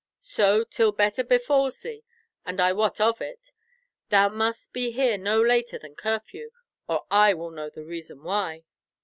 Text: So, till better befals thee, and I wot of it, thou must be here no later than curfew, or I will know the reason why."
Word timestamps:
So, 0.23 0.63
till 0.63 0.91
better 0.91 1.23
befals 1.23 1.81
thee, 1.81 2.03
and 2.43 2.59
I 2.59 2.73
wot 2.73 2.99
of 2.99 3.21
it, 3.21 3.51
thou 4.09 4.29
must 4.29 4.73
be 4.73 4.89
here 4.93 5.15
no 5.15 5.39
later 5.39 5.77
than 5.77 5.93
curfew, 5.95 6.49
or 6.87 7.05
I 7.11 7.35
will 7.35 7.51
know 7.51 7.69
the 7.69 7.85
reason 7.85 8.23
why." 8.23 8.63